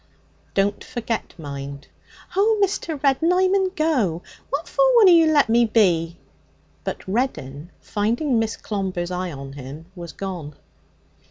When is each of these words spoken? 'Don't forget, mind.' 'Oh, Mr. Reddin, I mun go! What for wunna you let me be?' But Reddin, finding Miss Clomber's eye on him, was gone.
'Don't 0.55 0.83
forget, 0.83 1.35
mind.' 1.37 1.87
'Oh, 2.35 2.59
Mr. 2.59 2.99
Reddin, 3.03 3.31
I 3.31 3.47
mun 3.47 3.69
go! 3.75 4.23
What 4.49 4.67
for 4.67 4.83
wunna 4.95 5.11
you 5.11 5.31
let 5.31 5.47
me 5.47 5.63
be?' 5.63 6.17
But 6.83 7.07
Reddin, 7.07 7.69
finding 7.81 8.39
Miss 8.39 8.57
Clomber's 8.57 9.11
eye 9.11 9.31
on 9.31 9.53
him, 9.53 9.85
was 9.95 10.11
gone. 10.11 10.55